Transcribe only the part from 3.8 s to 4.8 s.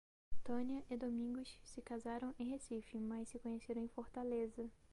em Fortaleza.